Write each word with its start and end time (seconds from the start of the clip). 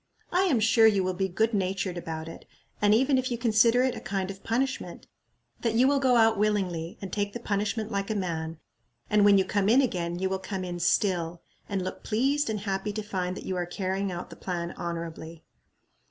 I 0.31 0.45
am 0.45 0.59
sure 0.59 0.87
you 0.87 1.03
will 1.03 1.13
be 1.13 1.27
good 1.27 1.53
natured 1.53 1.95
about 1.95 2.27
it, 2.27 2.45
and 2.81 2.91
even 2.95 3.19
if 3.19 3.29
you 3.29 3.37
consider 3.37 3.83
it 3.83 3.93
a 3.95 3.99
kind 3.99 4.31
of 4.31 4.43
punishment, 4.43 5.05
that 5.61 5.75
you 5.75 5.87
will 5.87 5.99
go 5.99 6.15
out 6.15 6.39
willingly, 6.39 6.97
and 7.03 7.13
take 7.13 7.33
the 7.33 7.39
punishment 7.39 7.91
like 7.91 8.09
a 8.09 8.15
man; 8.15 8.57
and 9.11 9.23
when 9.23 9.37
you 9.37 9.45
come 9.45 9.69
in 9.69 9.79
again 9.79 10.17
you 10.17 10.27
will 10.27 10.39
come 10.39 10.63
in 10.63 10.79
still, 10.79 11.43
and 11.69 11.83
look 11.83 12.01
pleased 12.01 12.49
and 12.49 12.61
happy 12.61 12.91
to 12.91 13.03
find 13.03 13.37
that 13.37 13.45
you 13.45 13.55
are 13.55 13.67
carrying 13.67 14.11
out 14.11 14.31
the 14.31 14.35
plan 14.35 14.71
honorably." 14.71 15.43